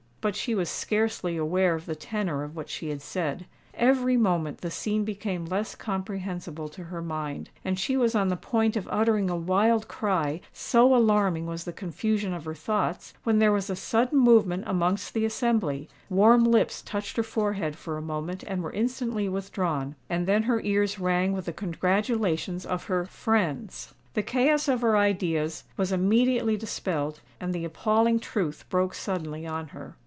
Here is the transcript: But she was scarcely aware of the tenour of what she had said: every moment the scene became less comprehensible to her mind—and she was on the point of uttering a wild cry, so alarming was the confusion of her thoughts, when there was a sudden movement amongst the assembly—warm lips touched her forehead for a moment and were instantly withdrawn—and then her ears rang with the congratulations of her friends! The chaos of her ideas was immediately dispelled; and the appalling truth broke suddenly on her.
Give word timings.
But 0.23 0.35
she 0.35 0.53
was 0.53 0.69
scarcely 0.69 1.35
aware 1.35 1.73
of 1.73 1.87
the 1.87 1.95
tenour 1.95 2.43
of 2.43 2.55
what 2.55 2.69
she 2.69 2.89
had 2.89 3.01
said: 3.01 3.47
every 3.73 4.15
moment 4.17 4.61
the 4.61 4.69
scene 4.69 5.03
became 5.03 5.45
less 5.45 5.73
comprehensible 5.73 6.69
to 6.69 6.83
her 6.83 7.01
mind—and 7.01 7.79
she 7.79 7.97
was 7.97 8.13
on 8.13 8.27
the 8.27 8.35
point 8.37 8.75
of 8.77 8.87
uttering 8.91 9.31
a 9.31 9.35
wild 9.35 9.87
cry, 9.87 10.39
so 10.53 10.93
alarming 10.95 11.47
was 11.47 11.63
the 11.63 11.73
confusion 11.73 12.35
of 12.35 12.45
her 12.45 12.53
thoughts, 12.53 13.15
when 13.23 13.39
there 13.39 13.51
was 13.51 13.67
a 13.67 13.75
sudden 13.75 14.19
movement 14.19 14.63
amongst 14.67 15.15
the 15.15 15.25
assembly—warm 15.25 16.43
lips 16.43 16.83
touched 16.83 17.17
her 17.17 17.23
forehead 17.23 17.75
for 17.75 17.97
a 17.97 18.01
moment 18.03 18.43
and 18.43 18.61
were 18.61 18.73
instantly 18.73 19.27
withdrawn—and 19.27 20.27
then 20.27 20.43
her 20.43 20.61
ears 20.61 20.99
rang 20.99 21.33
with 21.33 21.45
the 21.45 21.51
congratulations 21.51 22.63
of 22.63 22.83
her 22.83 23.05
friends! 23.07 23.95
The 24.13 24.21
chaos 24.21 24.67
of 24.67 24.81
her 24.81 24.95
ideas 24.95 25.63
was 25.77 25.91
immediately 25.91 26.57
dispelled; 26.57 27.21
and 27.39 27.55
the 27.55 27.65
appalling 27.65 28.19
truth 28.19 28.65
broke 28.69 28.93
suddenly 28.93 29.47
on 29.47 29.69
her. 29.69 29.95